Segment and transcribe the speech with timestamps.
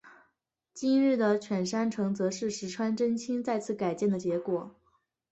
[0.73, 4.75] 今日的犬山城则是石川贞清再次改建的结果。